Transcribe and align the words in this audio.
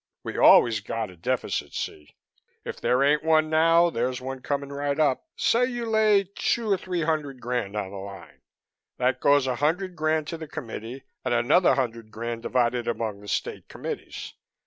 We 0.23 0.35
always 0.35 0.79
got 0.79 1.11
a 1.11 1.15
deficit, 1.15 1.75
see. 1.75 2.15
If 2.65 2.81
there 2.81 3.03
ain't 3.03 3.23
one 3.23 3.51
now 3.51 3.91
there's 3.91 4.19
one 4.19 4.41
coming 4.41 4.69
right 4.69 4.97
up. 4.99 5.27
Say 5.35 5.65
you 5.65 5.85
lay 5.85 6.23
two 6.33 6.71
or 6.71 6.77
three 6.77 7.03
hundred 7.03 7.39
grand 7.39 7.75
on 7.75 7.91
the 7.91 7.97
line. 7.97 8.41
That 8.97 9.19
goes 9.21 9.45
a 9.45 9.57
hundred 9.57 9.95
grand 9.95 10.25
to 10.29 10.37
the 10.37 10.47
Committee 10.47 11.03
and 11.23 11.35
another 11.35 11.75
hundred 11.75 12.09
grand 12.09 12.41
divided 12.41 12.87
among 12.87 13.19
the 13.19 13.27
State 13.27 13.67
Committees. 13.67 14.33